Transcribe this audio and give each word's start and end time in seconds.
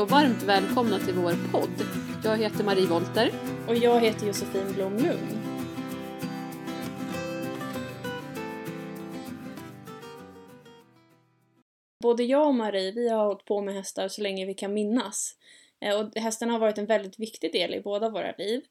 och 0.00 0.10
varmt 0.10 0.42
välkomna 0.42 0.98
till 0.98 1.14
vår 1.14 1.52
podd. 1.52 1.86
Jag 2.24 2.36
heter 2.36 2.64
Marie 2.64 2.86
Volter. 2.86 3.32
Och 3.68 3.76
jag 3.76 4.00
heter 4.00 4.26
Josefin 4.26 4.72
Blom 4.74 4.96
Lund. 4.96 5.38
Både 12.02 12.22
jag 12.22 12.46
och 12.48 12.54
Marie, 12.54 12.92
vi 12.92 13.08
har 13.08 13.24
hållit 13.24 13.44
på 13.44 13.60
med 13.60 13.74
hästar 13.74 14.08
så 14.08 14.22
länge 14.22 14.46
vi 14.46 14.54
kan 14.54 14.74
minnas. 14.74 15.36
Eh, 15.80 16.00
Och 16.00 16.16
hästarna 16.16 16.52
har 16.52 16.60
varit 16.60 16.78
en 16.78 16.86
väldigt 16.86 17.18
viktig 17.18 17.52
del 17.52 17.74
i 17.74 17.80
båda 17.80 18.08
våra 18.08 18.32
liv. 18.38 18.64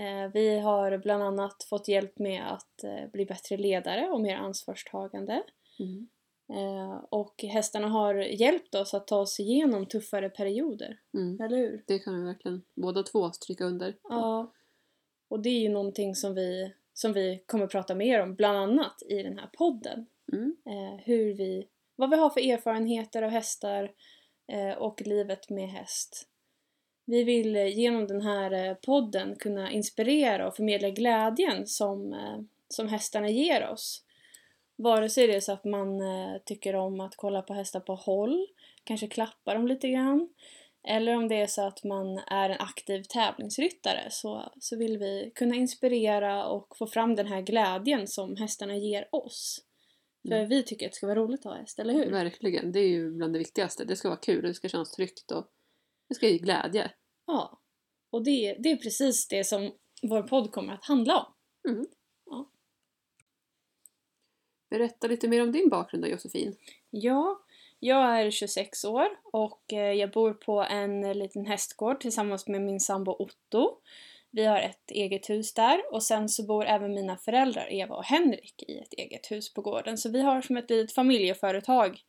Eh, 0.00 0.32
Vi 0.32 0.58
har 0.58 0.98
bland 0.98 1.22
annat 1.22 1.62
fått 1.62 1.88
hjälp 1.88 2.18
med 2.18 2.52
att 2.52 2.84
eh, 2.84 3.10
bli 3.12 3.26
bättre 3.26 3.56
ledare 3.56 4.08
och 4.08 4.20
mer 4.20 4.36
ansvarstagande. 4.36 5.42
Mm. 5.78 6.08
Eh, 6.50 7.04
Och 7.10 7.42
hästarna 7.42 7.88
har 7.88 8.14
hjälpt 8.14 8.74
oss 8.74 8.94
att 8.94 9.06
ta 9.06 9.16
oss 9.20 9.40
igenom 9.40 9.86
tuffare 9.86 10.30
perioder, 10.30 10.98
Mm. 11.14 11.40
eller 11.40 11.56
hur? 11.56 11.84
Det 11.86 11.98
kan 11.98 12.18
vi 12.20 12.26
verkligen 12.26 12.62
båda 12.74 13.02
två 13.02 13.30
stryka 13.30 13.64
under. 13.64 13.94
Ja. 14.02 14.52
Och 15.28 15.40
det 15.40 15.48
är 15.48 15.60
ju 15.60 15.68
någonting 15.68 16.14
som 16.14 16.34
vi, 16.34 16.74
som 16.94 17.12
vi 17.12 17.42
kommer 17.46 17.66
prata 17.66 17.94
mer 17.94 18.22
om, 18.22 18.34
bland 18.34 18.58
annat 18.58 19.02
i 19.08 19.22
den 19.22 19.38
här 19.38 19.50
podden. 19.58 20.06
Mm. 20.32 20.56
Eh, 20.66 21.00
hur 21.04 21.34
vi, 21.34 21.68
vad 21.96 22.10
vi 22.10 22.16
har 22.16 22.30
för 22.30 22.40
erfarenheter 22.50 23.22
av 23.22 23.30
hästar 23.30 23.92
eh, 24.52 24.78
och 24.78 25.02
livet 25.06 25.50
med 25.50 25.68
häst. 25.68 26.28
Vi 27.04 27.24
vill 27.24 27.56
genom 27.56 28.06
den 28.06 28.20
här 28.20 28.74
podden 28.74 29.36
kunna 29.36 29.70
inspirera 29.72 30.48
och 30.48 30.56
förmedla 30.56 30.90
glädjen 30.90 31.66
som, 31.66 32.12
eh, 32.12 32.38
som 32.68 32.88
hästarna 32.88 33.28
ger 33.28 33.68
oss. 33.68 34.04
Vare 34.82 35.08
sig 35.08 35.26
det 35.26 35.36
är 35.36 35.40
så 35.40 35.52
att 35.52 35.64
man 35.64 36.00
eh, 36.00 36.38
tycker 36.44 36.74
om 36.74 37.00
att 37.00 37.16
kolla 37.16 37.42
på 37.42 37.54
hästar 37.54 37.80
på 37.80 37.94
håll, 37.94 38.46
kanske 38.84 39.06
klappa 39.06 39.54
dem 39.54 39.66
lite 39.66 39.88
grann, 39.88 40.28
eller 40.88 41.16
om 41.16 41.28
det 41.28 41.40
är 41.40 41.46
så 41.46 41.66
att 41.66 41.84
man 41.84 42.18
är 42.18 42.50
en 42.50 42.60
aktiv 42.60 43.02
tävlingsryttare 43.02 44.06
så, 44.10 44.52
så 44.60 44.76
vill 44.76 44.98
vi 44.98 45.32
kunna 45.34 45.54
inspirera 45.54 46.46
och 46.46 46.76
få 46.76 46.86
fram 46.86 47.14
den 47.14 47.26
här 47.26 47.42
glädjen 47.42 48.06
som 48.06 48.36
hästarna 48.36 48.76
ger 48.76 49.08
oss. 49.12 49.64
För 50.28 50.34
Mm. 50.34 50.48
vi 50.48 50.62
tycker 50.62 50.86
att 50.86 50.92
det 50.92 50.96
ska 50.96 51.06
vara 51.06 51.18
roligt 51.18 51.46
att 51.46 51.52
ha 51.52 51.60
häst, 51.60 51.78
eller 51.78 51.94
hur? 51.94 52.10
Verkligen, 52.10 52.72
det 52.72 52.80
är 52.80 52.88
ju 52.88 53.10
bland 53.10 53.32
det 53.32 53.38
viktigaste. 53.38 53.84
Det 53.84 53.96
ska 53.96 54.08
vara 54.08 54.20
kul, 54.20 54.42
det 54.42 54.54
ska 54.54 54.68
kännas 54.68 54.90
tryggt 54.90 55.30
och 55.30 55.46
det 56.08 56.14
ska 56.14 56.28
ge 56.28 56.38
glädje. 56.38 56.90
Ja. 57.26 57.60
Och 58.12 58.24
det, 58.24 58.56
det 58.58 58.70
är 58.70 58.76
precis 58.76 59.28
det 59.28 59.44
som 59.44 59.72
vår 60.02 60.22
podd 60.22 60.52
kommer 60.52 60.72
att 60.72 60.84
handla 60.84 61.18
om. 61.18 61.32
Berätta 64.70 65.06
lite 65.06 65.28
mer 65.28 65.42
om 65.42 65.52
din 65.52 65.68
bakgrund 65.68 66.04
då 66.04 66.08
Josefin. 66.08 66.56
Ja, 66.90 67.40
jag 67.80 68.20
är 68.20 68.30
26 68.30 68.84
år 68.84 69.06
och 69.32 69.72
eh, 69.72 69.92
jag 69.92 70.10
bor 70.10 70.32
på 70.32 70.62
en 70.62 71.18
liten 71.18 71.46
hästgård 71.46 72.00
tillsammans 72.00 72.46
med 72.46 72.62
min 72.62 72.80
sambo 72.80 73.16
Otto. 73.18 73.78
Vi 74.30 74.44
har 74.44 74.60
ett 74.60 74.90
eget 74.90 75.30
hus 75.30 75.54
där 75.54 75.92
och 75.92 76.02
sen 76.02 76.28
så 76.28 76.46
bor 76.46 76.66
även 76.66 76.94
mina 76.94 77.16
föräldrar 77.16 77.72
Eva 77.72 77.96
och 77.96 78.04
Henrik 78.04 78.62
i 78.68 78.78
ett 78.78 78.92
eget 78.92 79.30
hus 79.30 79.54
på 79.54 79.62
gården. 79.62 79.98
Så 79.98 80.10
vi 80.10 80.22
har 80.22 80.42
som 80.42 80.56
ett 80.56 80.70
litet 80.70 80.94
familjeföretag. 80.94 82.00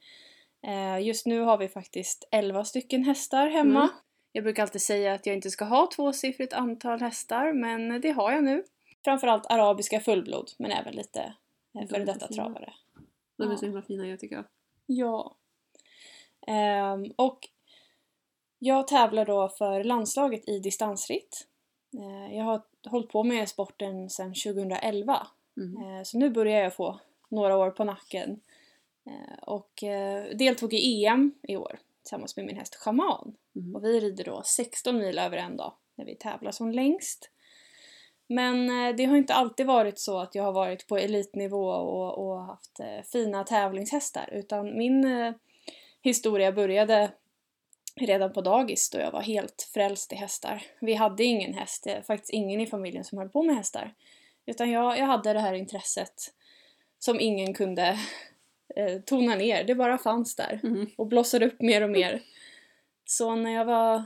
Eh, 0.68 1.00
Just 1.08 1.26
nu 1.26 1.40
har 1.40 1.58
vi 1.58 1.68
faktiskt 1.68 2.28
11 2.32 2.66
stycken 2.66 3.04
hästar 3.04 3.48
hemma. 3.48 3.80
Mm. 3.80 3.90
Jag 4.32 4.44
brukar 4.44 4.64
alltid 4.64 4.82
säga 4.82 5.14
att 5.14 5.26
jag 5.26 5.36
inte 5.36 5.50
ska 5.50 5.66
ha 5.66 5.90
tvåsiffrigt 5.96 6.54
antal 6.54 7.00
hästar 7.00 7.54
men 7.54 8.02
det 8.02 8.12
har 8.12 8.32
jag 8.32 8.44
nu. 8.44 8.64
Framförallt 9.04 9.52
arabiska 9.52 10.00
fullblod 10.00 10.52
men 10.58 10.72
även 10.72 10.94
lite 10.94 11.34
De 11.72 11.88
före 11.88 12.06
detta 12.06 12.28
fina. 12.28 12.44
travare. 12.44 12.74
De 13.38 13.44
är 13.48 13.52
Ja. 13.52 13.58
så 13.58 13.66
himla 13.66 13.82
fina 13.82 14.08
jag 14.08 14.20
tycker 14.20 14.36
jag. 14.36 14.46
Ja. 14.86 15.36
Ehm, 16.48 17.12
och 17.16 17.48
jag 18.60 18.88
tävlar 18.88 19.26
då 19.26 19.50
för 19.50 19.84
landslaget 19.84 20.50
i 20.50 20.60
distansritt. 20.60 21.48
Eh, 21.98 22.38
jag 22.38 22.44
har 22.46 22.62
hållit 22.90 23.10
på 23.10 23.24
med 23.24 23.50
sporten 23.50 24.10
sedan 24.10 24.34
2011. 24.34 25.28
Mm. 25.58 25.84
Eh, 25.98 26.04
så 26.04 26.18
nu 26.18 26.30
börjar 26.30 26.64
jag 26.64 26.76
få 26.76 27.00
några 27.30 27.58
år 27.58 27.72
på 27.72 27.84
nacken. 27.84 28.42
Eh, 29.06 29.38
och 29.44 29.84
eh, 29.84 30.36
deltog 30.38 30.74
i 30.74 31.06
EM 31.06 31.32
i 31.48 31.56
år 31.58 31.80
tillsammans 32.04 32.36
med 32.38 32.46
min 32.46 32.56
häst 32.58 32.76
Shaman. 32.76 33.36
Mm. 33.56 33.76
Och 33.76 33.84
vi 33.84 34.00
rider 34.00 34.24
då 34.24 34.42
16 34.46 34.98
mil 34.98 35.20
över 35.20 35.38
en 35.38 35.58
dag 35.58 35.74
när 35.96 36.06
vi 36.06 36.16
tävlar 36.16 36.52
som 36.52 36.72
längst. 36.72 37.32
Men 38.30 38.70
eh, 38.70 38.96
det 38.96 39.06
har 39.06 39.18
inte 39.18 39.34
alltid 39.34 39.66
varit 39.66 40.00
så 40.00 40.20
att 40.20 40.36
jag 40.36 40.44
har 40.44 40.52
varit 40.52 40.88
på 40.88 40.98
elitnivå 40.98 41.70
och, 41.70 42.18
och 42.18 42.46
haft 42.46 42.80
eh, 42.80 43.04
fina 43.12 43.44
tävlingshästar 43.44 44.30
utan 44.32 44.78
min 44.78 45.06
eh, 45.06 45.34
historia 46.02 46.52
började 46.52 47.12
redan 47.96 48.34
på 48.34 48.42
dagis 48.42 48.90
då 48.90 49.00
jag 49.00 49.12
var 49.12 49.22
helt 49.22 49.70
frälst 49.74 50.14
i 50.14 50.16
hästar. 50.16 50.64
Vi 50.82 50.94
hade 50.94 51.24
ingen 51.24 51.54
häst, 51.54 51.84
det 51.84 52.08
faktiskt 52.08 52.34
ingen 52.34 52.62
i 52.62 52.68
familjen 52.68 53.04
som 53.04 53.18
höll 53.18 53.30
på 53.30 53.44
med 53.44 53.56
hästar. 53.56 53.94
Utan 54.46 54.72
jag, 54.72 54.98
jag 54.98 55.06
hade 55.06 55.34
det 55.34 55.40
här 55.40 55.54
intresset 55.54 56.34
som 57.00 57.20
ingen 57.20 57.54
kunde 57.54 57.88
eh, 58.76 59.00
tona 59.06 59.36
ner, 59.36 59.64
det 59.64 59.76
bara 59.76 59.98
fanns 59.98 60.36
där 60.36 60.60
Mm. 60.64 60.90
och 60.98 61.08
blossade 61.08 61.46
upp 61.46 61.62
mer 61.62 61.82
och 61.82 61.90
mer. 61.90 62.22
Så 63.06 63.36
när 63.36 63.52
jag 63.52 63.66
var 63.66 64.04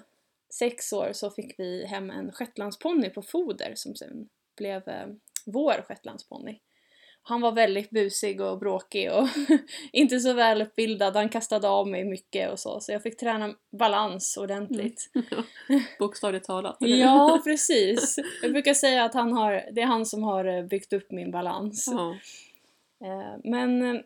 sex 0.60 0.94
år 0.94 1.10
så 1.14 1.30
fick 1.30 1.60
vi 1.60 1.86
hem 1.86 2.10
en 2.10 2.32
shetlandsponny 2.32 3.10
på 3.10 3.22
foder 3.22 3.74
som 3.76 3.96
sen 3.96 4.30
blev 4.58 4.88
eh, 4.88 5.08
vår 5.46 5.86
shetlandsponny. 5.88 6.60
Han 7.26 7.42
var 7.42 7.52
väldigt 7.52 7.90
busig 7.90 8.42
och 8.42 8.60
bråkig 8.60 9.12
och 9.12 9.28
inte 9.92 10.20
så 10.20 10.34
välutbildad, 10.34 11.16
han 11.16 11.30
kastade 11.30 11.70
av 11.70 11.88
mig 11.88 12.06
mycket 12.06 12.52
och 12.52 12.60
så, 12.60 12.80
så 12.80 12.92
jag 12.92 13.04
fick 13.04 13.18
träna 13.18 13.56
balans 13.80 14.38
ordentligt. 14.38 15.12
Bokstavligt 16.00 16.46
talat. 16.46 16.78
Ja, 16.80 17.42
precis. 17.44 18.20
Jag 18.42 18.52
brukar 18.52 18.74
säga 18.74 19.04
att 19.04 19.14
han 19.14 19.34
har, 19.34 19.70
det 19.72 19.82
är 19.82 19.86
han 19.86 20.06
som 20.06 20.24
har 20.24 20.46
eh, 20.46 20.66
byggt 20.66 20.94
upp 20.94 21.12
min 21.12 21.32
balans. 21.32 21.88
Eh, 21.88 23.40
Men 23.44 23.96
eh, 23.96 24.02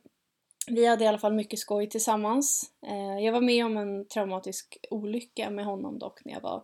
vi 0.67 0.85
hade 0.85 1.03
i 1.03 1.07
alla 1.07 1.17
fall 1.17 1.33
mycket 1.33 1.59
skoj 1.59 1.89
tillsammans. 1.89 2.71
Eh, 2.87 3.25
Jag 3.25 3.31
var 3.33 3.41
med 3.41 3.65
om 3.65 3.77
en 3.77 4.05
traumatisk 4.07 4.77
olycka 4.89 5.49
med 5.49 5.65
honom 5.65 5.99
dock 5.99 6.25
när 6.25 6.33
jag 6.33 6.41
var, 6.41 6.63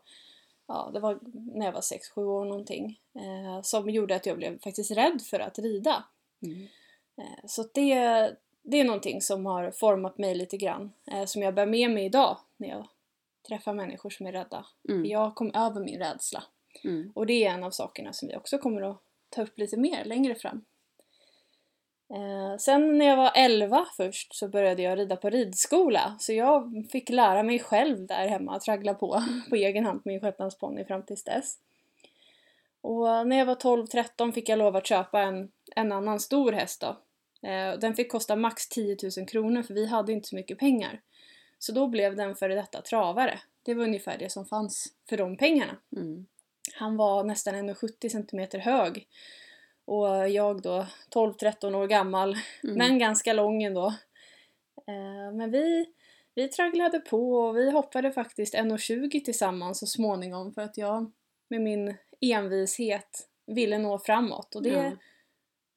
ja, 0.68 0.90
det 0.94 1.00
var 1.00 1.20
när 1.56 1.66
jag 1.66 1.74
var 1.74 1.82
6-7 1.82 2.18
år 2.26 2.46
någonting. 2.46 3.00
eh, 3.16 3.62
Som 3.62 3.90
gjorde 3.90 4.16
att 4.16 4.26
jag 4.26 4.38
blev 4.38 4.60
faktiskt 4.60 4.92
rädd 4.92 5.22
för 5.30 5.40
att 5.40 5.60
rida. 5.60 6.04
Mm. 6.42 6.68
Eh, 7.18 7.46
Så 7.48 7.64
det, 7.74 7.96
det 8.64 8.80
är 8.80 8.84
någonting 8.84 9.22
som 9.22 9.46
har 9.46 9.72
format 9.72 10.18
mig 10.18 10.36
lite 10.36 10.58
grann. 10.58 10.92
eh, 11.12 11.26
Som 11.26 11.42
jag 11.42 11.54
bär 11.56 11.66
med 11.66 11.92
mig 11.92 12.06
idag 12.06 12.38
när 12.58 12.70
jag 12.70 12.88
träffar 13.48 13.74
människor 13.74 14.10
som 14.10 14.26
är 14.26 14.32
rädda. 14.32 14.66
Mm. 14.90 15.06
Jag 15.06 15.36
kom 15.36 15.52
över 15.56 15.82
min 15.82 16.00
rädsla. 16.00 16.44
Mm. 16.84 17.12
Och 17.16 17.26
det 17.26 17.46
är 17.46 17.52
en 17.54 17.64
av 17.64 17.72
sakerna 17.72 18.14
som 18.14 18.28
vi 18.28 18.36
också 18.36 18.58
kommer 18.58 18.82
att 18.82 18.98
ta 19.30 19.42
upp 19.42 19.58
lite 19.60 19.78
mer 19.78 20.06
längre 20.06 20.36
fram. 20.36 20.66
Eh, 22.10 22.58
sen 22.58 22.98
när 22.98 23.06
jag 23.06 23.18
var 23.18 23.32
11 23.36 23.86
först 23.98 24.36
så 24.36 24.48
började 24.48 24.82
jag 24.82 24.98
rida 24.98 25.16
på 25.16 25.30
ridskola. 25.30 26.16
Så 26.20 26.34
jag 26.34 26.88
fick 26.92 27.10
lära 27.10 27.44
mig 27.44 27.60
själv 27.60 28.08
där 28.08 28.28
hemma 28.28 28.56
att 28.56 28.62
traggla 28.62 28.94
på 28.94 29.24
på 29.50 29.56
egen 29.56 29.86
hand 29.86 30.02
med 30.06 30.14
min 30.14 30.22
shetlandsponny 30.22 30.86
fram 30.86 31.06
tills 31.06 31.24
dess. 31.24 31.58
Och 32.82 33.28
när 33.28 33.38
jag 33.38 33.46
var 33.46 33.56
12-13 33.56 34.32
fick 34.32 34.50
jag 34.50 34.60
lov 34.60 34.76
att 34.76 34.88
köpa 34.88 35.22
en, 35.22 35.52
en 35.76 35.92
annan 35.92 36.20
stor 36.20 36.52
häst 36.52 36.82
då. 36.82 36.98
Eh, 37.50 37.80
den 37.80 37.96
fick 37.96 38.12
kosta 38.12 38.36
max 38.36 38.70
10 38.70 38.98
000 39.18 39.28
kronor 39.28 39.64
för 39.64 39.74
vi 39.74 39.86
hade 39.86 40.14
inte 40.14 40.28
så 40.28 40.36
mycket 40.36 40.60
pengar. 40.60 41.02
Så 41.60 41.72
då 41.72 41.88
blev 41.88 42.16
den 42.16 42.36
före 42.36 42.56
detta 42.56 42.82
travare. 42.82 43.40
Det 43.64 43.74
var 43.74 43.84
ungefär 43.84 44.18
det 44.18 44.32
som 44.32 44.46
fanns 44.46 44.94
för 45.10 45.18
de 45.18 45.38
pengarna. 45.38 45.78
Mm. 45.96 46.26
Han 46.74 46.98
var 46.98 47.24
nästan 47.24 47.70
1,70 47.70 48.10
cm 48.10 48.62
hög. 48.62 49.08
Och 49.86 50.30
jag 50.30 50.62
då 50.62 50.86
12-13 51.14 51.76
år 51.76 51.88
gammal, 51.88 52.36
Mm. 52.64 52.78
men 52.78 53.00
ganska 53.00 53.34
lång 53.34 53.64
ändå. 53.64 53.86
Eh, 54.88 55.32
men 55.34 55.52
vi, 55.52 55.86
vi 56.36 56.48
tragglade 56.48 57.00
på 57.00 57.34
och 57.36 57.58
vi 57.58 57.72
hoppade 57.72 58.12
faktiskt 58.12 58.54
1,20 58.56 59.24
tillsammans 59.24 59.80
så 59.80 59.88
småningom 59.88 60.54
för 60.54 60.62
att 60.62 60.78
jag 60.78 61.12
med 61.50 61.62
min 61.62 61.96
envishet 62.22 63.30
ville 63.48 63.78
nå 63.78 64.00
framåt. 64.00 64.56
Och 64.56 64.64
det, 64.64 64.70
Ja. 64.70 64.92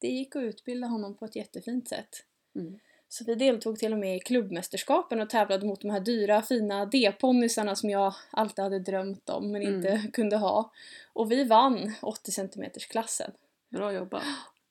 det 0.00 0.08
gick 0.08 0.36
att 0.36 0.42
utbilda 0.42 0.86
honom 0.86 1.14
på 1.16 1.24
ett 1.24 1.36
jättefint 1.36 1.88
sätt. 1.88 2.08
Mm. 2.54 2.78
Så 3.08 3.24
vi 3.24 3.34
deltog 3.34 3.78
till 3.78 3.92
och 3.92 3.98
med 3.98 4.16
i 4.16 4.20
klubbmästerskapen 4.20 5.20
och 5.20 5.30
tävlade 5.30 5.66
mot 5.66 5.80
de 5.80 5.90
här 5.90 6.00
dyra 6.00 6.42
fina 6.42 6.86
D-ponnysarna 6.86 7.76
som 7.76 7.90
jag 7.90 8.14
alltid 8.30 8.62
hade 8.62 8.78
drömt 8.78 9.28
om 9.28 9.52
men 9.52 9.62
Mm. 9.62 9.74
inte 9.74 10.10
kunde 10.12 10.36
ha. 10.36 10.72
Och 11.12 11.30
vi 11.32 11.44
vann 11.44 11.92
80 12.02 12.30
cm 12.32 12.64
klassen. 12.90 13.32
Bra 13.76 13.92
jobbat. 13.92 14.22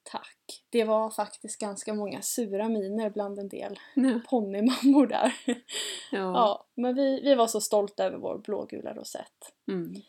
Tack! 0.04 0.64
Det 0.70 0.84
var 0.84 1.10
faktiskt 1.10 1.60
ganska 1.60 1.94
många 1.94 2.22
sura 2.22 2.70
miner 2.70 3.10
bland 3.10 3.40
en 3.40 3.50
del 3.50 3.80
Ja. 3.94 4.20
ponnymammor 4.30 5.08
där. 5.08 5.34
Ja. 6.12 6.20
Ja, 6.20 6.66
men 6.76 6.96
vi, 6.96 7.22
vi 7.22 7.36
var 7.36 7.48
så 7.48 7.62
stolta 7.62 8.06
över 8.06 8.18
vår 8.18 8.38
blågula 8.38 8.94
rosett. 8.94 9.54
Mm. 9.68 10.02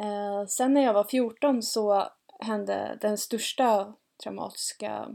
Eh, 0.00 0.46
sen 0.46 0.74
när 0.74 0.82
jag 0.82 0.92
var 0.92 1.04
14 1.04 1.62
så 1.62 2.08
hände 2.40 2.98
den 3.00 3.18
största 3.18 3.94
traumatiska 4.22 5.14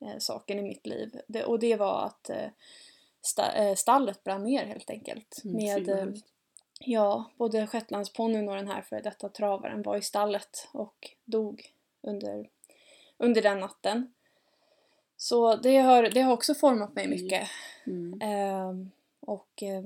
eh, 0.00 0.18
saken 0.18 0.58
i 0.58 0.62
mitt 0.62 0.86
liv. 0.86 1.20
Det, 1.28 1.44
och 1.44 1.58
det 1.58 1.76
var 1.76 2.04
att 2.06 2.30
eh, 2.30 2.48
sta, 3.22 3.52
eh, 3.52 3.74
stallet 3.74 4.24
brann 4.24 4.42
ner 4.44 4.64
helt 4.66 4.90
enkelt. 4.90 5.40
Mm, 5.44 5.56
med 5.56 5.88
eh, 5.88 6.06
ja, 6.80 7.30
både 7.36 7.66
shetlandsponnyn 7.66 8.48
och 8.48 8.56
den 8.56 8.68
här 8.68 8.82
före 8.82 9.00
detta 9.00 9.28
travaren 9.28 9.82
var 9.82 9.96
i 9.96 10.02
stallet 10.02 10.68
och 10.72 11.10
dog 11.24 11.72
under, 12.02 12.48
under 13.18 13.42
den 13.42 13.60
natten. 13.60 14.12
Så 15.16 15.56
det 15.56 15.76
har, 15.76 16.02
det 16.02 16.20
har 16.20 16.32
också 16.32 16.54
format 16.54 16.94
mig 16.94 17.04
Mm. 17.04 17.20
mycket. 17.22 17.48
Mm. 17.86 18.20
Ehm, 18.22 18.90
och 19.20 19.62
eh, 19.62 19.82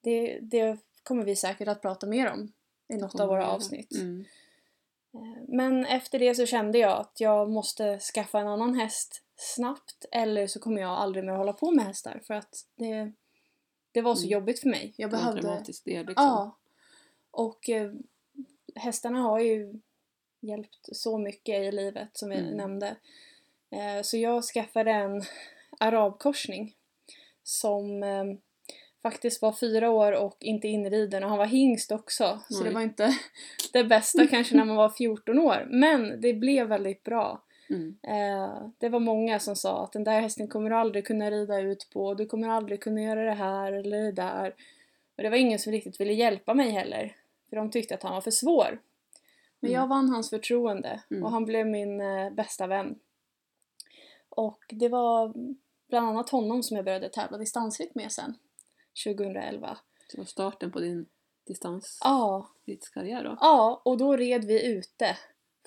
det, 0.00 0.38
det 0.42 0.78
kommer 1.02 1.24
vi 1.24 1.36
säkert 1.36 1.68
att 1.68 1.82
prata 1.82 2.06
mer 2.06 2.32
om 2.32 2.52
i 2.88 2.96
något 2.96 3.20
av 3.20 3.28
våra 3.28 3.46
avsnitt. 3.46 3.92
Mm. 3.94 4.24
Eh, 5.14 5.42
Men 5.48 5.86
efter 5.86 6.18
det 6.18 6.34
så 6.34 6.46
kände 6.46 6.78
jag 6.78 7.00
att 7.00 7.20
jag 7.20 7.50
måste 7.50 7.98
skaffa 7.98 8.40
en 8.40 8.48
annan 8.48 8.74
häst 8.74 9.22
snabbt 9.36 10.04
eller 10.12 10.46
så 10.46 10.60
kommer 10.60 10.80
jag 10.80 10.90
aldrig 10.90 11.24
mer 11.24 11.32
hålla 11.32 11.52
på 11.52 11.70
med 11.70 11.84
hästar 11.84 12.20
för 12.26 12.34
att 12.34 12.66
det, 12.76 13.12
det 13.92 14.00
var 14.02 14.14
så 14.14 14.22
Mm. 14.26 14.32
jobbigt 14.32 14.60
för 14.60 14.68
mig. 14.68 14.94
Jag 14.96 15.08
var 15.08 15.18
en 15.18 15.24
behövde... 15.24 15.42
dramatisk 15.42 15.84
del 15.84 16.06
liksom. 16.06 16.24
Ja. 16.24 16.56
Och 17.30 17.68
eh, 17.70 17.92
hästarna 18.74 19.18
har 19.20 19.40
ju 19.40 19.80
hjälpt 20.44 20.88
så 20.92 21.18
mycket 21.18 21.62
i 21.62 21.72
livet 21.72 22.08
som 22.12 22.28
vi 22.30 22.36
Mm. 22.36 22.56
nämnde. 22.56 22.96
Eh, 23.70 24.02
så 24.02 24.16
jag 24.16 24.44
skaffade 24.44 24.90
en 24.90 25.22
arabkorsning 25.80 26.74
som 27.42 28.02
eh, 28.02 28.24
faktiskt 29.02 29.42
var 29.42 29.52
fyra 29.52 29.90
år 29.90 30.12
och 30.12 30.36
inte 30.40 30.68
inriden 30.68 31.24
och 31.24 31.28
han 31.30 31.38
var 31.38 31.46
hingst 31.46 31.92
också. 31.92 32.40
Så 32.48 32.62
Oj. 32.62 32.68
det 32.68 32.74
var 32.74 32.80
inte 32.80 33.14
det 33.72 33.84
bästa 33.84 34.26
kanske 34.26 34.56
när 34.56 34.64
man 34.64 34.76
var 34.76 34.88
14 34.90 35.38
år. 35.38 35.66
Men 35.70 36.20
det 36.20 36.32
blev 36.34 36.66
väldigt 36.66 37.04
bra. 37.04 37.42
Mm. 37.70 37.96
Eh, 38.02 38.68
det 38.78 38.88
var 38.88 39.00
många 39.00 39.38
som 39.38 39.56
sa 39.56 39.84
att 39.84 39.92
den 39.92 40.04
där 40.04 40.20
hästen 40.20 40.48
kommer 40.48 40.70
du 40.70 40.76
aldrig 40.76 41.06
kunna 41.06 41.30
rida 41.30 41.60
ut 41.60 41.88
på, 41.92 42.14
du 42.14 42.26
kommer 42.26 42.48
aldrig 42.48 42.80
kunna 42.80 43.02
göra 43.02 43.24
det 43.24 43.32
här 43.34 43.72
eller 43.72 44.02
det 44.02 44.12
där. 44.12 44.54
Och 45.16 45.22
det 45.22 45.30
var 45.30 45.36
ingen 45.36 45.58
som 45.58 45.72
riktigt 45.72 46.00
ville 46.00 46.12
hjälpa 46.12 46.54
mig 46.54 46.70
heller, 46.70 47.16
för 47.48 47.56
de 47.56 47.70
tyckte 47.70 47.94
att 47.94 48.02
han 48.02 48.14
var 48.14 48.20
för 48.20 48.30
svår. 48.30 48.78
Men 49.64 49.70
Mm. 49.70 49.80
jag 49.80 49.88
vann 49.88 50.08
hans 50.08 50.30
förtroende 50.30 51.02
Mm. 51.10 51.24
och 51.24 51.30
han 51.30 51.44
blev 51.44 51.66
min 51.66 52.00
eh, 52.00 52.30
bästa 52.30 52.66
vän. 52.66 52.98
Och 54.28 54.58
det 54.68 54.88
var 54.88 55.32
bland 55.88 56.08
annat 56.08 56.30
honom 56.30 56.62
som 56.62 56.76
jag 56.76 56.84
började 56.84 57.08
tävla 57.08 57.38
distansritt 57.38 57.94
med 57.94 58.12
sen, 58.12 58.34
2011. 59.04 59.78
Så 60.08 60.16
det 60.16 60.20
var 60.20 60.24
starten 60.26 60.72
på 60.72 60.80
din 60.80 61.06
Ja, 61.46 61.46
distansridskarriär 61.46 63.24
då? 63.24 63.38
Ja, 63.40 63.82
och 63.84 63.98
då 63.98 64.16
red 64.16 64.44
vi 64.44 64.66
ute 64.66 65.16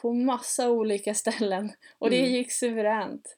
på 0.02 0.14
massa 0.14 0.70
olika 0.70 1.14
ställen 1.14 1.72
och 1.98 2.10
det 2.10 2.20
Mm. 2.20 2.32
gick 2.34 2.52
suveränt. 2.52 3.38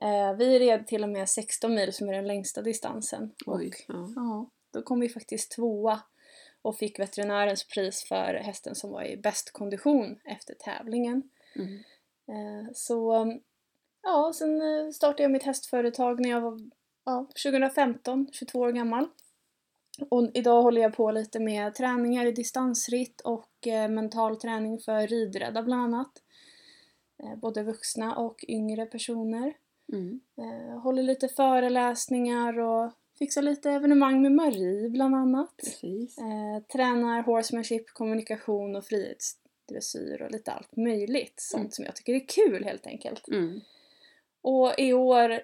Eh, 0.00 0.32
vi 0.36 0.58
red 0.58 0.86
till 0.86 1.02
och 1.02 1.08
med 1.08 1.28
16 1.28 1.74
mil 1.74 1.92
som 1.92 2.08
är 2.08 2.12
den 2.12 2.26
längsta 2.26 2.62
distansen. 2.62 3.34
Oj. 3.46 3.66
Och, 3.88 3.94
Ja. 3.94 4.08
ja, 4.16 4.50
då 4.72 4.82
kom 4.82 5.00
vi 5.00 5.08
faktiskt 5.08 5.50
tvåa 5.50 6.00
och 6.68 6.76
fick 6.76 6.98
veterinärens 6.98 7.68
pris 7.68 8.04
för 8.08 8.34
hästen 8.34 8.74
som 8.74 8.90
var 8.90 9.04
i 9.04 9.16
bäst 9.16 9.52
kondition 9.52 10.20
efter 10.24 10.54
tävlingen. 10.54 11.22
Mm. 11.56 11.74
Eh, 12.28 12.70
så 12.74 13.26
ja, 14.02 14.32
sen 14.34 14.62
eh, 14.62 14.90
startade 14.90 15.22
jag 15.22 15.30
mitt 15.30 15.42
hästföretag 15.42 16.20
när 16.20 16.30
jag 16.30 16.40
var 16.40 16.60
ja, 17.04 17.26
2015, 17.42 18.26
22 18.32 18.58
år 18.58 18.72
gammal. 18.72 19.08
Och 20.10 20.30
idag 20.34 20.62
håller 20.62 20.82
jag 20.82 20.96
på 20.96 21.10
lite 21.10 21.40
med 21.40 21.74
träningar 21.74 22.26
i 22.26 22.32
distansritt 22.32 23.20
och 23.20 23.66
eh, 23.66 23.88
mental 23.88 24.36
träning 24.36 24.78
för 24.78 25.06
ridrädda 25.06 25.62
bland 25.62 25.82
annat. 25.82 26.12
Eh, 27.22 27.36
både 27.36 27.62
vuxna 27.62 28.16
och 28.16 28.44
yngre 28.48 28.86
personer. 28.86 29.54
Mm. 29.92 30.20
Eh, 30.38 30.80
håller 30.80 31.02
lite 31.02 31.28
föreläsningar 31.28 32.58
och 32.58 32.92
fixar 33.18 33.42
lite 33.42 33.70
evenemang 33.70 34.22
med 34.22 34.32
Marie 34.32 34.88
bland 34.88 35.14
annat. 35.14 35.56
Precis. 35.56 36.18
Eh, 36.18 36.62
tränar 36.72 37.22
horsemanship, 37.22 37.90
kommunikation 37.90 38.76
och 38.76 38.84
frihetsdressyr 38.84 40.22
och 40.22 40.30
lite 40.30 40.52
allt 40.52 40.76
möjligt. 40.76 41.34
Sånt 41.40 41.60
Mm. 41.60 41.70
som 41.70 41.84
jag 41.84 41.96
tycker 41.96 42.14
är 42.14 42.26
kul 42.28 42.64
helt 42.64 42.86
enkelt. 42.86 43.28
Mm. 43.28 43.60
Och 44.42 44.74
i 44.78 44.92
år, 44.92 45.40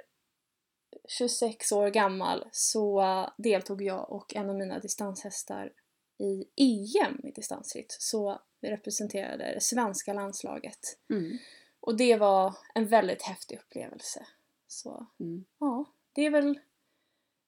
26 1.08 1.72
år 1.72 1.88
gammal, 1.90 2.48
så 2.52 3.04
deltog 3.38 3.82
jag 3.82 4.12
och 4.12 4.34
en 4.36 4.50
av 4.50 4.56
mina 4.56 4.78
distanshästar 4.78 5.72
i 6.18 6.44
EM 6.56 7.20
i 7.24 7.30
distansritt. 7.30 7.96
Så 8.00 8.40
vi 8.60 8.70
representerade 8.70 9.54
det 9.54 9.60
svenska 9.60 10.12
landslaget. 10.12 10.78
Mm. 11.10 11.38
Och 11.80 11.96
det 11.96 12.16
var 12.16 12.54
en 12.74 12.86
väldigt 12.86 13.22
häftig 13.22 13.58
upplevelse. 13.58 14.26
Så 14.68 15.06
Mm. 15.20 15.44
ja, 15.60 15.84
det 16.12 16.26
är 16.26 16.30
väl 16.30 16.58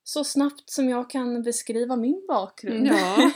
så 0.08 0.24
snabbt 0.24 0.70
som 0.70 0.88
jag 0.88 1.10
kan 1.10 1.42
beskriva 1.42 1.96
min 1.96 2.24
bakgrund. 2.28 2.86
Ja, 2.86 3.30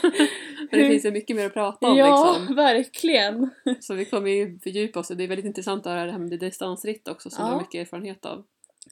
men 0.71 0.79
det 0.79 0.87
finns 0.89 1.05
ju 1.05 1.11
mycket 1.11 1.35
mer 1.35 1.45
att 1.45 1.53
prata 1.53 1.87
om 1.91 1.97
ja 1.97 2.33
liksom. 2.33 2.55
verkligen. 2.55 3.49
Så 3.81 3.93
vi 3.93 4.05
kommer 4.05 4.29
ju 4.31 4.59
fördjupa 4.59 4.99
oss 4.99 5.09
och 5.11 5.17
det 5.17 5.23
är 5.23 5.27
väldigt 5.27 5.45
intressant 5.45 5.85
att 5.85 5.91
höra 5.93 6.05
det 6.05 6.11
här 6.11 6.19
med 6.19 6.39
distansritt 6.39 7.07
också 7.07 7.29
som 7.29 7.43
Ja. 7.43 7.47
du 7.47 7.53
har 7.53 7.61
mycket 7.61 7.81
erfarenhet 7.81 8.25
av. 8.25 8.43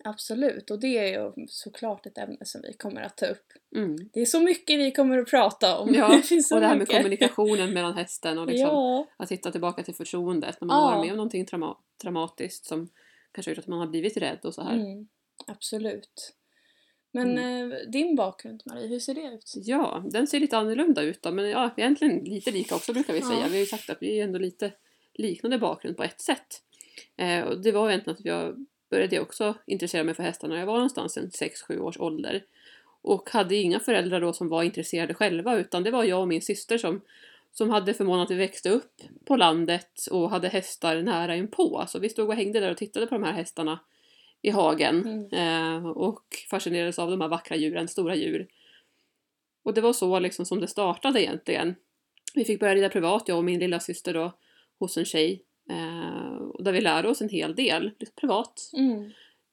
Absolut, 0.04 0.72
och 0.72 0.80
det 0.80 0.98
är 0.98 1.06
ju 1.38 1.48
såklart 1.48 2.06
ett 2.06 2.18
ämne 2.18 2.38
som 2.46 2.62
vi 2.62 2.74
kommer 2.74 3.02
att 3.02 3.18
ta 3.18 3.26
upp. 3.26 3.46
Mm. 3.76 3.96
Det 4.14 4.22
är 4.22 4.26
så 4.26 4.40
mycket 4.40 4.80
vi 4.80 4.92
kommer 4.92 5.18
att 5.18 5.30
prata 5.30 5.78
om. 5.80 5.94
Ja, 5.94 6.08
det 6.30 6.52
och 6.54 6.60
det 6.60 6.66
här 6.68 6.76
med 6.76 6.80
mycket. 6.80 6.96
kommunikationen 6.98 7.74
mellan 7.74 7.94
hästen 7.94 8.38
och 8.40 8.48
liksom 8.48 8.68
Ja, 8.68 9.08
att 9.18 9.32
hitta 9.32 9.52
tillbaka 9.52 9.84
till 9.84 9.96
förtroendet 9.96 10.62
när 10.62 10.66
man 10.68 10.76
har 10.84 10.92
Ja. 10.92 10.96
varit 10.96 11.06
med 11.06 11.12
om 11.12 11.18
någonting 11.18 11.46
trauma- 11.46 11.78
traumatiskt 12.02 12.66
som 12.66 12.90
kanske 13.32 13.52
gjort 13.52 13.58
att 13.60 13.68
man 13.68 13.80
har 13.80 13.88
blivit 13.88 14.18
rädd 14.18 14.40
och 14.44 14.54
så 14.54 14.62
här. 14.64 14.76
mm, 14.76 15.08
absolut. 15.48 16.34
Men 17.12 17.38
eh, 17.38 17.78
din 17.88 18.16
bakgrund 18.16 18.64
Marie, 18.66 18.88
hur 18.88 19.00
ser 19.00 19.14
det 19.14 19.22
ut? 19.22 19.54
Ja, 19.56 20.04
den 20.12 20.28
ser 20.28 20.40
lite 20.40 20.58
annorlunda 20.58 21.02
ut 21.02 21.22
då, 21.22 21.32
men 21.32 21.50
ja, 21.50 21.70
egentligen 21.78 22.24
lite 22.24 22.52
lika 22.52 22.76
också 22.76 22.94
brukar 22.94 23.14
vi 23.14 23.20
Ja. 23.20 23.26
säga. 23.26 23.46
Vi 23.48 23.54
har 23.54 23.60
ju 23.60 23.66
sagt 23.66 23.90
att 23.90 23.98
vi 24.02 24.20
är 24.20 24.24
ändå 24.24 24.40
lite 24.40 24.72
liknande 25.14 25.58
bakgrund 25.58 25.98
på 25.98 26.04
ett 26.04 26.22
sätt. 26.22 26.62
Eh, 27.18 27.42
och 27.42 27.62
det 27.62 27.72
var 27.72 27.90
egentligen 27.90 28.18
att 28.20 28.26
jag 28.26 28.66
började 28.90 29.20
också 29.20 29.54
intressera 29.66 30.04
mig 30.04 30.14
för 30.16 30.24
hästar 30.24 30.48
när 30.48 30.58
jag 30.58 30.66
var 30.66 30.74
någonstans 30.74 31.18
en 31.18 31.30
6-7 31.30 31.80
års 31.80 32.00
ålder. 32.00 32.44
Och 33.02 33.30
hade 33.30 33.56
inga 33.56 33.80
föräldrar 33.80 34.22
då 34.22 34.34
som 34.34 34.50
var 34.50 34.64
intresserade 34.64 35.14
själva 35.14 35.58
utan 35.58 35.84
det 35.84 35.92
var 35.92 36.04
jag 36.04 36.22
och 36.22 36.28
min 36.28 36.42
syster 36.42 36.78
som, 36.78 37.02
som 37.52 37.70
hade 37.70 37.94
förmånen 37.94 38.24
att 38.24 38.32
vi 38.32 38.36
växte 38.36 38.70
upp 38.70 39.02
på 39.26 39.36
landet 39.36 40.08
och 40.12 40.30
hade 40.30 40.48
hästar 40.48 41.02
nära 41.02 41.36
inpå. 41.36 41.86
Så 41.88 42.00
vi 42.00 42.10
stod 42.10 42.30
och 42.30 42.36
hängde 42.36 42.60
där 42.60 42.72
och 42.72 42.78
tittade 42.78 43.08
på 43.08 43.16
de 43.16 43.24
här 43.24 43.34
hästarna 43.34 43.80
i 44.42 44.50
hagen 44.50 45.28
Mm. 45.32 45.84
eh, 45.84 45.88
och 45.88 46.24
fascinerades 46.50 47.00
av 47.00 47.10
de 47.12 47.22
här 47.22 47.28
vackra 47.28 47.56
djuren, 47.58 47.88
stora 47.88 48.16
djur. 48.16 48.48
Och 49.64 49.74
det 49.74 49.82
var 49.82 49.94
så 49.94 50.20
liksom 50.20 50.46
som 50.46 50.60
det 50.60 50.68
startade 50.68 51.22
egentligen. 51.24 51.76
Vi 52.34 52.46
fick 52.46 52.60
börja 52.60 52.76
rida 52.76 52.90
privat, 52.90 53.24
jag 53.28 53.38
och 53.38 53.44
min 53.44 53.60
lilla 53.60 53.80
syster 53.80 54.14
då, 54.14 54.34
hos 54.80 54.98
en 54.98 55.06
tjej. 55.06 55.44
Eh, 55.70 56.36
och 56.36 56.64
där 56.64 56.72
vi 56.72 56.82
lärde 56.82 57.10
oss 57.10 57.22
en 57.22 57.30
hel 57.30 57.56
del, 57.56 57.92
liksom 58.00 58.16
privat. 58.16 58.70
Mm. 58.74 59.12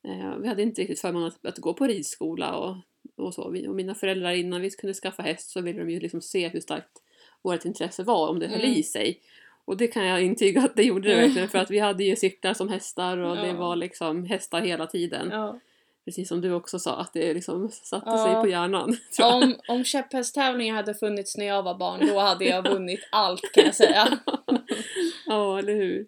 Eh, 0.09 0.37
vi 0.37 0.49
hade 0.49 0.63
inte 0.63 0.81
riktigt 0.81 1.01
förmånen 1.01 1.29
att, 1.29 1.47
att 1.47 1.59
gå 1.59 1.75
på 1.75 1.87
ridskola 1.87 2.57
och, 2.57 2.77
och 3.17 3.35
så. 3.35 3.51
Vi, 3.51 3.69
och 3.69 3.75
mina 3.75 3.95
föräldrar 3.95 4.33
innan 4.33 4.61
vi 4.61 4.71
kunde 4.71 4.95
skaffa 4.95 5.23
häst 5.23 5.51
så 5.51 5.61
ville 5.61 5.79
de 5.79 5.91
ju 5.91 6.01
liksom 6.01 6.21
se 6.21 6.49
hur 6.49 6.61
starkt 6.61 7.03
vårt 7.43 7.65
intresse 7.65 8.03
var, 8.03 8.29
om 8.29 8.39
det 8.39 8.47
höll 8.49 8.61
Mm. 8.61 8.73
i 8.73 8.83
sig. 8.83 9.21
Och 9.67 9.77
det 9.77 9.87
kan 9.89 10.07
jag 10.07 10.23
intyga 10.23 10.63
att 10.63 10.77
det 10.77 10.83
gjorde 10.83 11.09
det 11.09 11.15
verkligen 11.17 11.49
för 11.49 11.59
att 11.59 11.71
vi 11.71 11.79
hade 11.79 12.05
ju 12.05 12.17
cyklar 12.17 12.55
som 12.55 12.69
hästar 12.69 13.19
och 13.19 13.37
det 13.37 13.47
Ja. 13.47 13.55
var 13.57 13.77
liksom 13.77 14.25
hästar 14.25 14.61
hela 14.61 14.87
tiden. 14.87 15.29
Ja. 15.31 15.61
Precis 16.05 16.29
som 16.29 16.41
du 16.41 16.53
också 16.53 16.79
sa, 16.79 16.97
att 16.97 17.13
det 17.13 17.35
liksom 17.35 17.69
satte 17.71 18.11
Ja. 18.11 18.25
sig 18.25 18.35
på 18.43 18.49
hjärnan. 18.49 18.97
Om, 19.23 19.55
om 19.69 19.85
käpphästtävlingar 19.85 20.75
hade 20.75 20.95
funnits 20.95 21.37
när 21.37 21.47
jag 21.47 21.63
var 21.63 21.79
barn, 21.79 22.07
då 22.07 22.19
hade 22.19 22.45
jag 22.45 22.71
vunnit 22.73 23.09
allt 23.13 23.53
kan 23.55 23.65
jag 23.65 23.75
säga. 23.75 24.19
Ja, 25.27 25.59
eller 25.59 25.75
hur. 25.75 26.07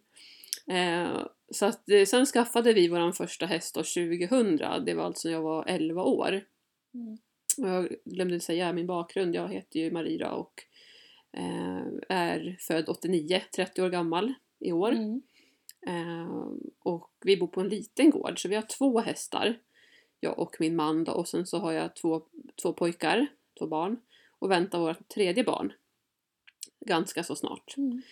Eh, 0.70 1.22
så 1.52 1.66
att, 1.66 1.90
eh, 1.90 2.04
sen 2.04 2.26
skaffade 2.26 2.72
vi 2.72 2.88
vår 2.88 3.12
första 3.12 3.46
häst 3.46 3.76
år 3.76 3.82
2000. 3.82 4.84
Det 4.84 4.94
var 4.94 5.04
alltså 5.04 5.28
när 5.28 5.34
jag 5.34 5.42
var 5.42 5.64
11 5.68 6.02
år. 6.02 6.28
Mm. 6.94 7.18
Jag 7.56 7.88
glömde 8.04 8.40
säga 8.40 8.72
min 8.72 8.86
bakgrund. 8.86 9.34
Jag 9.34 9.48
heter 9.52 9.80
ju 9.80 9.90
Maria 9.90 10.30
och 10.30 10.52
är 12.08 12.56
född 12.60 12.88
89, 12.88 13.42
30 13.56 13.82
år 13.82 13.90
gammal 13.90 14.34
i 14.58 14.72
år. 14.72 14.92
Mm. 14.92 15.22
Eh, 15.86 16.46
och 16.78 17.10
vi 17.20 17.36
bor 17.36 17.46
på 17.46 17.60
en 17.60 17.68
liten 17.68 18.10
gård 18.10 18.42
så 18.42 18.48
vi 18.48 18.54
har 18.54 18.62
två 18.62 19.00
hästar. 19.00 19.58
Jag 20.20 20.38
och 20.38 20.56
min 20.60 20.76
man 20.76 21.04
då. 21.04 21.12
Och 21.12 21.28
sen 21.28 21.46
så 21.46 21.58
har 21.58 21.72
jag 21.72 21.96
två, 21.96 22.22
två 22.62 22.72
pojkar, 22.72 23.26
två 23.58 23.66
barn. 23.66 24.00
Och 24.38 24.50
väntar 24.50 24.78
vårt 24.78 25.08
tredje 25.08 25.44
barn. 25.44 25.72
Ganska 26.80 27.24
så 27.24 27.36
snart. 27.36 27.74
Mm. 27.76 28.02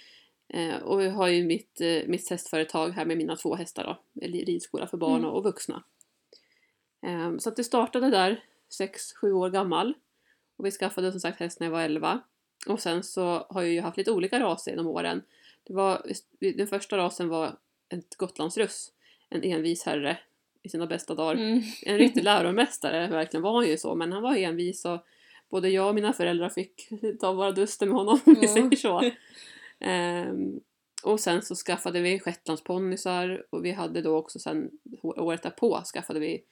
Eh, 0.48 0.82
och 0.82 1.02
jag 1.02 1.12
har 1.12 1.28
ju 1.28 1.44
mitt, 1.44 1.80
eh, 1.80 2.06
mitt 2.06 2.30
hästföretag 2.30 2.90
här 2.90 3.04
med 3.04 3.16
mina 3.16 3.36
två 3.36 3.54
hästar 3.54 3.84
då. 3.84 4.20
Ridskola 4.26 4.86
för 4.86 4.96
barn 4.96 5.18
Mm. 5.18 5.30
och 5.30 5.44
vuxna. 5.44 5.84
Eh, 7.06 7.36
så 7.38 7.48
att 7.48 7.56
det 7.56 7.64
startade 7.64 8.10
där 8.10 8.44
6-7 8.68 9.32
år 9.32 9.50
gammal. 9.50 9.94
Och 10.56 10.66
vi 10.66 10.70
skaffade 10.70 11.10
som 11.10 11.20
sagt 11.20 11.40
häst 11.40 11.60
när 11.60 11.66
jag 11.66 11.72
var 11.72 11.82
11. 11.82 12.20
Och 12.68 12.80
sen 12.80 13.02
så 13.02 13.46
har 13.48 13.62
jag 13.62 13.72
ju 13.72 13.80
haft 13.80 13.96
lite 13.96 14.12
olika 14.12 14.40
raser 14.40 14.70
genom 14.70 14.86
åren. 14.86 15.22
Det 15.64 15.74
var, 15.74 16.02
den 16.56 16.66
första 16.66 16.96
rasen 16.96 17.28
var 17.28 17.56
ett 17.88 18.16
gotlandsruss. 18.16 18.92
En 19.28 19.42
envis 19.42 19.84
herre 19.84 20.18
i 20.62 20.68
sina 20.68 20.86
bästa 20.86 21.14
dagar. 21.14 21.34
Mm. 21.34 21.62
En 21.82 21.98
riktig 21.98 22.24
läromästare, 22.24 23.08
verkligen 23.08 23.42
var 23.42 23.54
han 23.54 23.68
ju 23.68 23.76
så. 23.76 23.94
Men 23.94 24.12
han 24.12 24.22
var 24.22 24.36
envis 24.36 24.84
och 24.84 25.04
både 25.50 25.68
jag 25.68 25.88
och 25.88 25.94
mina 25.94 26.12
föräldrar 26.12 26.48
fick 26.48 26.88
ta 27.20 27.32
våra 27.32 27.52
duster 27.52 27.86
med 27.86 27.96
honom 27.96 28.20
om 28.26 28.36
vi 28.40 28.48
säger 28.48 28.76
så. 28.76 29.10
Ehm, 29.80 30.60
och 31.04 31.20
sen 31.20 31.42
så 31.42 31.54
skaffade 31.54 32.00
vi 32.00 32.20
shetlandsponnysar 32.20 33.46
och 33.50 33.64
vi 33.64 33.72
hade 33.72 34.02
då 34.02 34.16
också 34.16 34.38
sen 34.38 34.70
året 35.02 35.42
därpå 35.42 35.82
skaffade 35.94 36.20
vi 36.20 36.42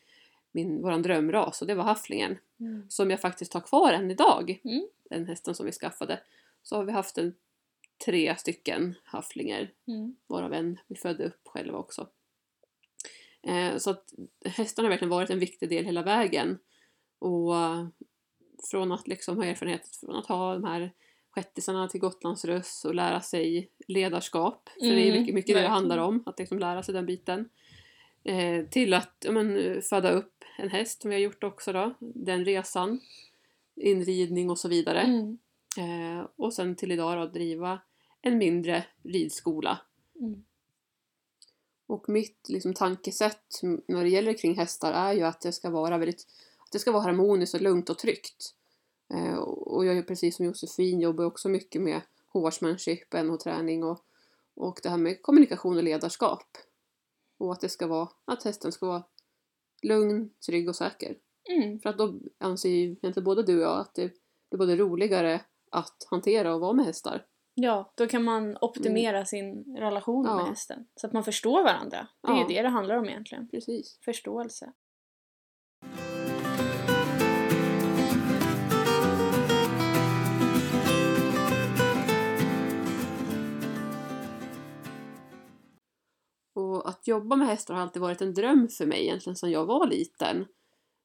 min, 0.54 0.82
våran 0.82 1.02
drömras 1.02 1.60
och 1.62 1.68
det 1.68 1.74
var 1.74 1.84
hafflingen. 1.84 2.38
Mm. 2.60 2.86
Som 2.88 3.10
jag 3.10 3.20
faktiskt 3.20 3.54
har 3.54 3.60
kvar 3.60 3.92
än 3.92 4.10
idag. 4.10 4.60
Mm. 4.64 4.88
Den 5.10 5.26
hästen 5.26 5.54
som 5.54 5.66
vi 5.66 5.72
skaffade. 5.72 6.20
Så 6.62 6.76
har 6.76 6.84
vi 6.84 6.92
haft 6.92 7.18
en, 7.18 7.34
tre 8.04 8.36
stycken 8.36 8.94
hafflingar 9.04 9.70
Mm. 9.86 10.16
varav 10.26 10.52
en 10.52 10.78
vi 10.86 10.96
födde 10.96 11.24
upp 11.24 11.48
själva 11.48 11.78
också. 11.78 12.08
Eh, 13.42 13.76
så 13.76 13.90
att 13.90 14.14
hästarna 14.44 14.86
har 14.86 14.90
verkligen 14.90 15.10
varit 15.10 15.30
en 15.30 15.38
viktig 15.38 15.68
del 15.68 15.84
hela 15.84 16.02
vägen. 16.02 16.58
Och 17.18 17.56
eh, 17.56 17.86
från 18.70 18.92
att 18.92 19.08
liksom 19.08 19.36
ha 19.36 19.44
erfarenhet 19.44 19.96
från 19.96 20.16
att 20.16 20.26
ha 20.26 20.52
de 20.52 20.64
här 20.64 20.92
shettisarna 21.30 21.88
till 21.88 22.00
Gotlandsruss 22.00 22.84
och 22.84 22.94
lära 22.94 23.20
sig 23.20 23.70
ledarskap. 23.88 24.68
För 24.68 24.86
det 24.86 24.86
är 24.86 25.10
Mm, 25.10 25.20
mycket, 25.20 25.34
mycket 25.34 25.56
det 25.56 25.62
det 25.62 25.68
handlar 25.68 25.98
om, 25.98 26.22
att 26.26 26.38
liksom 26.38 26.58
lära 26.58 26.82
sig 26.82 26.94
den 26.94 27.06
biten. 27.06 27.48
Eh, 28.24 28.66
till 28.66 28.94
att 28.94 29.16
ja, 29.20 29.32
men, 29.32 29.82
föda 29.82 30.10
upp 30.10 30.44
en 30.58 30.68
häst 30.68 31.02
som 31.02 31.08
vi 31.08 31.16
har 31.16 31.20
gjort 31.20 31.44
också 31.44 31.72
då, 31.72 31.94
den 32.00 32.44
resan. 32.44 33.00
Inridning 33.76 34.50
och 34.50 34.58
så 34.58 34.68
vidare. 34.68 35.00
Mm. 35.00 35.38
Eh, 35.78 36.26
och 36.36 36.54
sen 36.54 36.76
till 36.76 36.92
idag 36.92 37.18
då 37.18 37.26
driva 37.26 37.80
en 38.22 38.38
mindre 38.38 38.84
ridskola. 39.02 39.78
Mm. 40.20 40.44
Och 41.86 42.08
mitt 42.08 42.48
liksom, 42.48 42.74
tankesätt 42.74 43.60
när 43.62 44.02
det 44.02 44.08
gäller 44.08 44.38
kring 44.38 44.54
hästar 44.54 44.92
är 44.92 45.12
ju 45.12 45.22
att 45.22 45.40
det 45.40 45.52
ska 45.52 45.70
vara 45.70 45.98
väldigt 45.98 46.26
att 46.64 46.72
det 46.72 46.78
ska 46.78 46.92
vara 46.92 47.02
harmoniskt 47.02 47.54
och 47.54 47.60
lugnt 47.60 47.90
och 47.90 47.98
tryggt. 47.98 48.54
Eh, 49.14 49.34
och 49.38 49.86
jag 49.86 49.96
är 49.96 50.02
precis 50.02 50.36
som 50.36 50.46
Josefin 50.46 51.00
jobbar 51.00 51.24
också 51.24 51.48
mycket 51.48 51.82
med 51.82 52.00
horsemanship, 52.32 53.12
NH-träning 53.12 53.84
och, 53.84 54.04
och 54.54 54.80
det 54.82 54.88
här 54.88 54.96
med 54.96 55.22
kommunikation 55.22 55.76
och 55.76 55.82
ledarskap. 55.82 56.46
Och 57.38 57.52
att 57.52 57.60
det 57.60 57.68
ska 57.68 57.86
vara, 57.86 58.08
att 58.24 58.42
hästen 58.44 58.72
ska 58.72 58.86
vara 58.86 59.02
lugn, 59.82 60.30
trygg 60.46 60.68
och 60.68 60.76
säker. 60.76 61.16
Mm. 61.50 61.80
För 61.80 61.90
att 61.90 61.98
då 61.98 62.20
anser 62.40 62.68
ju 62.68 62.82
egentligen 62.82 63.24
både 63.24 63.42
du 63.42 63.56
och 63.56 63.62
jag 63.62 63.80
att 63.80 63.94
det 63.94 64.12
blir 64.50 64.58
både 64.58 64.76
roligare 64.76 65.40
att 65.70 66.06
hantera 66.10 66.54
och 66.54 66.60
vara 66.60 66.72
med 66.72 66.86
hästar. 66.86 67.26
Ja, 67.54 67.92
då 67.96 68.06
kan 68.06 68.24
man 68.24 68.56
optimera 68.60 69.24
sin 69.24 69.76
relation 69.78 70.24
Ja. 70.26 70.36
med 70.36 70.46
hästen. 70.46 70.86
Så 70.96 71.06
att 71.06 71.12
man 71.12 71.24
förstår 71.24 71.62
varandra. 71.62 72.08
Det 72.22 72.28
är 72.28 72.32
Ja. 72.32 72.40
ju 72.48 72.54
det 72.54 72.62
det 72.62 72.68
handlar 72.68 72.96
om 72.96 73.08
egentligen. 73.08 73.48
Precis. 73.48 73.98
Förståelse. 74.04 74.72
Att 87.04 87.08
jobba 87.08 87.36
med 87.36 87.48
hästar 87.48 87.74
har 87.74 87.82
alltid 87.82 88.02
varit 88.02 88.20
en 88.22 88.34
dröm 88.34 88.68
för 88.68 88.86
mig 88.86 89.02
egentligen 89.02 89.36
sedan 89.36 89.50
jag 89.50 89.66
var 89.66 89.86
liten. 89.86 90.46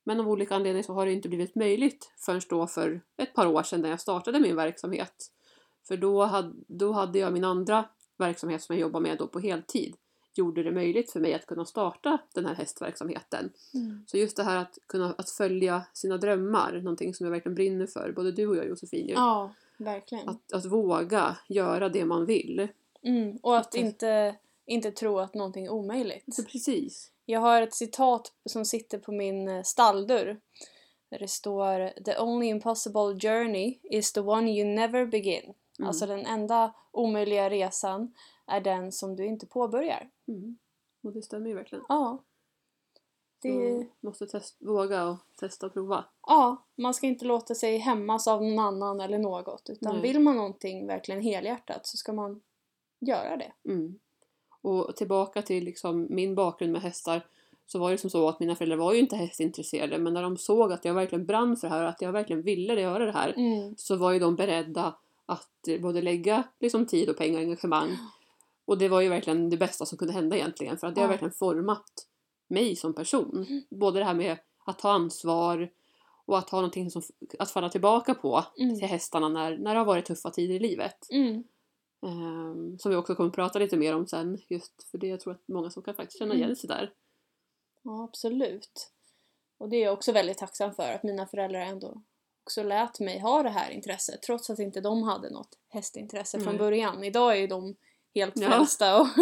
Men 0.03 0.19
av 0.19 0.29
olika 0.29 0.55
anledningar 0.55 0.83
så 0.83 0.93
har 0.93 1.05
det 1.05 1.13
inte 1.13 1.29
blivit 1.29 1.55
möjligt 1.55 2.11
förrän 2.17 2.41
då 2.49 2.67
för 2.67 3.01
ett 3.17 3.33
par 3.33 3.47
år 3.47 3.63
sedan 3.63 3.81
när 3.81 3.89
jag 3.89 4.01
startade 4.01 4.39
min 4.39 4.55
verksamhet. 4.55 5.31
För 5.87 5.97
då 5.97 6.23
hade, 6.23 6.53
då 6.67 6.91
hade 6.91 7.19
jag 7.19 7.33
min 7.33 7.43
andra 7.43 7.85
verksamhet 8.17 8.61
som 8.61 8.75
jag 8.75 8.81
jobbar 8.81 8.99
med 8.99 9.17
då 9.17 9.27
på 9.27 9.39
heltid. 9.39 9.95
Gjorde 10.35 10.63
det 10.63 10.71
möjligt 10.71 11.11
för 11.11 11.19
mig 11.19 11.33
att 11.33 11.45
kunna 11.45 11.65
starta 11.65 12.17
den 12.33 12.45
här 12.45 12.55
hästverksamheten. 12.55 13.49
Mm. 13.73 14.03
Så 14.07 14.17
just 14.17 14.37
det 14.37 14.43
här 14.43 14.57
att 14.57 14.77
kunna 14.87 15.15
att 15.17 15.29
följa 15.29 15.81
sina 15.93 16.17
drömmar, 16.17 16.73
någonting 16.73 17.13
som 17.13 17.25
jag 17.25 17.31
verkligen 17.31 17.55
brinner 17.55 17.87
för, 17.87 18.11
både 18.11 18.31
du 18.31 18.47
och 18.47 18.55
jag 18.55 18.67
Josefin. 18.67 19.07
ju. 19.07 19.13
Ja, 19.13 19.53
verkligen. 19.77 20.29
Att, 20.29 20.53
att 20.53 20.65
våga 20.65 21.35
göra 21.47 21.89
det 21.89 22.05
man 22.05 22.25
vill. 22.25 22.67
Mm. 23.01 23.37
Och 23.41 23.57
att 23.57 23.67
Att- 23.67 23.75
inte, 23.75 24.35
inte 24.69 24.91
tro 24.91 25.19
att 25.19 25.33
någonting 25.33 25.65
är 25.65 25.69
omöjligt. 25.69 26.35
Så 26.35 26.43
precis. 26.43 27.11
Jag 27.25 27.39
har 27.39 27.61
ett 27.61 27.73
citat 27.73 28.33
som 28.45 28.65
sitter 28.65 28.97
på 28.97 29.11
min 29.11 29.47
eh, 29.47 29.63
stalldörr. 29.63 30.39
Där 31.09 31.19
det 31.19 31.27
står 31.27 32.03
The 32.03 32.19
only 32.19 32.47
impossible 32.47 33.19
journey 33.19 33.79
is 33.83 34.13
the 34.13 34.19
one 34.21 34.51
you 34.51 34.67
never 34.75 35.05
begin. 35.05 35.53
Mm. 35.79 35.87
Alltså 35.87 36.05
den 36.05 36.25
enda 36.25 36.73
omöjliga 36.91 37.49
resan 37.49 38.13
är 38.45 38.61
den 38.61 38.91
som 38.91 39.15
du 39.15 39.25
inte 39.25 39.45
påbörjar. 39.47 40.09
Mm. 40.27 40.57
Och 41.03 41.13
det 41.13 41.21
stämmer 41.21 41.49
ju 41.49 41.55
verkligen. 41.55 41.85
Ja. 41.89 42.23
Det, 43.41 43.49
Så 43.51 43.85
måste 44.07 44.27
test, 44.27 44.57
våga 44.59 45.05
och 45.07 45.17
testa 45.35 45.65
och 45.65 45.73
prova. 45.73 46.05
ja, 46.27 46.67
man 46.75 46.93
ska 46.93 47.07
inte 47.07 47.25
låta 47.25 47.55
sig 47.55 47.77
hämmas 47.77 48.27
av 48.27 48.43
någon 48.43 48.59
annan 48.59 49.01
eller 49.01 49.19
något. 49.19 49.69
Utan 49.69 49.93
Nej. 49.93 50.01
vill 50.01 50.19
man 50.19 50.35
någonting 50.35 50.87
verkligen 50.87 51.21
helhjärtat 51.21 51.87
så 51.87 51.97
ska 51.97 52.13
man 52.13 52.41
göra 52.99 53.37
det. 53.37 53.51
Mm. 53.69 53.99
Och 54.61 54.95
tillbaka 54.95 55.41
till 55.41 55.63
liksom 55.63 56.07
min 56.09 56.35
bakgrund 56.35 56.73
med 56.73 56.81
hästar 56.81 57.25
så 57.67 57.79
var 57.79 57.91
det 57.91 57.97
som 57.97 58.09
så 58.09 58.29
att 58.29 58.39
mina 58.39 58.55
föräldrar 58.55 58.77
var 58.77 58.93
ju 58.93 58.99
inte 58.99 59.15
hästintresserade 59.15 59.97
men 59.97 60.13
när 60.13 60.21
de 60.23 60.37
såg 60.37 60.71
att 60.73 60.85
jag 60.85 60.93
verkligen 60.93 61.25
brann 61.25 61.57
för 61.57 61.67
det 61.67 61.73
här 61.73 61.83
och 61.83 61.89
att 61.89 62.01
jag 62.01 62.11
verkligen 62.11 62.41
ville 62.41 62.81
göra 62.81 63.05
det 63.05 63.11
här 63.11 63.33
Mm. 63.37 63.75
så 63.77 63.95
var 63.95 64.11
ju 64.11 64.19
de 64.19 64.35
beredda 64.35 64.95
att 65.25 65.67
både 65.81 66.01
lägga 66.01 66.43
liksom, 66.59 66.85
tid 66.85 67.09
och 67.09 67.17
pengar 67.17 67.39
och 67.39 67.43
engagemang. 67.43 67.97
Och 68.65 68.77
det 68.77 68.89
var 68.89 69.01
ju 69.01 69.09
verkligen 69.09 69.49
det 69.49 69.57
bästa 69.57 69.85
som 69.85 69.97
kunde 69.97 70.13
hända 70.13 70.35
egentligen 70.35 70.77
för 70.77 70.87
att 70.87 70.95
det 70.95 71.01
har 71.01 71.07
verkligen 71.07 71.31
format 71.33 71.91
mig 72.47 72.75
som 72.75 72.93
person. 72.93 73.45
Mm. 73.49 73.63
Både 73.69 73.99
det 73.99 74.05
här 74.05 74.13
med 74.13 74.37
att 74.65 74.79
ta 74.79 74.91
ansvar 74.91 75.69
och 76.25 76.37
att 76.37 76.49
ha 76.49 76.57
någonting 76.57 76.91
som, 76.91 77.01
att 77.39 77.51
falla 77.51 77.69
tillbaka 77.69 78.13
på 78.13 78.45
Mm. 78.59 78.79
till 78.79 78.87
hästarna 78.87 79.29
när, 79.29 79.57
när 79.57 79.73
det 79.73 79.79
har 79.79 79.85
varit 79.85 80.05
tuffa 80.05 80.29
tider 80.29 80.55
i 80.55 80.59
livet. 80.59 81.07
Mm. 81.11 81.43
Ehm, 82.03 82.79
som 82.79 82.91
vi 82.91 82.97
också 82.97 83.15
kommer 83.15 83.29
att 83.29 83.35
prata 83.35 83.59
lite 83.59 83.77
mer 83.77 83.95
om 83.95 84.07
sen 84.07 84.37
just 84.47 84.83
för 84.91 84.97
det 84.97 85.07
jag 85.07 85.19
tror 85.19 85.33
att 85.33 85.47
många 85.47 85.69
som 85.69 85.83
kan 85.83 85.95
faktiskt 85.95 86.19
känna 86.19 86.33
Mm. 86.33 86.43
igen 86.43 86.55
sig 86.55 86.67
där. 86.67 86.93
Ja, 87.83 88.03
absolut. 88.03 88.91
Och 89.57 89.69
det 89.69 89.75
är 89.77 89.83
jag 89.83 89.93
också 89.93 90.11
väldigt 90.11 90.37
tacksam 90.37 90.73
för 90.73 90.93
att 90.93 91.03
mina 91.03 91.25
föräldrar 91.25 91.59
ändå 91.61 92.01
också 92.43 92.63
lät 92.63 92.99
mig 92.99 93.19
ha 93.19 93.43
det 93.43 93.49
här 93.49 93.71
intresset 93.71 94.21
trots 94.21 94.49
att 94.49 94.59
inte 94.59 94.81
de 94.81 95.03
hade 95.03 95.29
något 95.29 95.57
hästintresse 95.69 96.39
från 96.39 96.53
Nej. 96.53 96.57
början. 96.59 97.03
Idag 97.03 97.31
är 97.31 97.35
ju 97.39 97.47
de 97.47 97.75
helt 98.15 98.33
Ja. 98.39 98.47
frälsta 98.49 99.01
och 99.01 99.07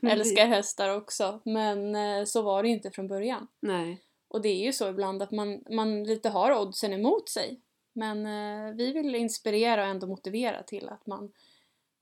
Precis. 0.00 0.02
älskar 0.12 0.46
hästar 0.46 0.96
också. 0.96 1.40
Men 1.44 1.94
eh, 1.94 2.24
så 2.24 2.42
var 2.42 2.62
det 2.62 2.68
inte 2.68 2.90
från 2.90 3.08
början. 3.08 3.48
Nej. 3.60 4.02
Och 4.28 4.42
det 4.42 4.48
är 4.48 4.64
ju 4.64 4.72
så 4.72 4.88
ibland 4.88 5.22
att 5.22 5.30
man, 5.30 5.64
man 5.70 6.04
lite 6.04 6.28
har 6.28 6.60
oddsen 6.60 6.92
emot 6.92 7.28
sig. 7.28 7.60
Men 7.92 8.26
eh, 8.26 8.74
vi 8.74 8.92
vill 8.92 9.14
inspirera 9.14 9.82
och 9.82 9.88
ändå 9.88 10.06
motivera 10.06 10.62
till 10.62 10.88
att 10.88 11.06
man 11.06 11.32